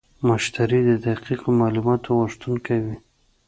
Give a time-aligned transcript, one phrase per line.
[0.27, 2.95] مشتری د دقیقو معلوماتو غوښتونکی وي.